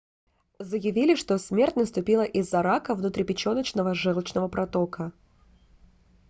[0.59, 5.11] заявили что смерть наступила из-за рака внутрипеченочного желчного протока